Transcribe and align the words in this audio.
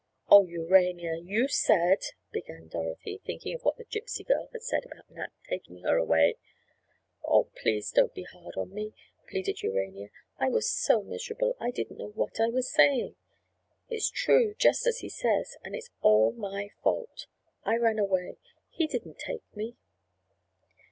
"Oh, 0.29 0.47
Urania! 0.47 1.15
You 1.17 1.47
said—" 1.47 2.01
began 2.31 2.69
Dorothy, 2.69 3.21
thinking 3.23 3.53
of 3.53 3.61
what 3.61 3.77
the 3.77 3.85
Gypsy 3.85 4.25
girl 4.25 4.49
had 4.51 4.63
said 4.63 4.83
about 4.83 5.11
Nat 5.11 5.31
taking 5.47 5.81
her 5.83 5.95
away. 5.95 6.37
"Oh, 7.23 7.51
please 7.55 7.91
don't 7.91 8.11
be 8.11 8.23
hard 8.23 8.55
on 8.57 8.73
me," 8.73 8.95
pleaded 9.29 9.61
Urania. 9.61 10.09
"I 10.39 10.49
was 10.49 10.67
so 10.67 11.03
miserable 11.03 11.55
I 11.59 11.69
didn't 11.69 11.99
know 11.99 12.13
what 12.15 12.39
I 12.39 12.47
was 12.47 12.73
saying. 12.73 13.15
It's 13.89 14.09
true, 14.09 14.55
just 14.55 14.87
as 14.87 15.01
he 15.01 15.09
says, 15.09 15.55
and 15.63 15.75
it's 15.75 15.91
all 16.01 16.31
my 16.31 16.71
fault. 16.81 17.27
I 17.63 17.75
ran 17.77 17.99
away. 17.99 18.37
He 18.71 18.87
didn't 18.87 19.19
take 19.19 19.43
me." 19.55 19.75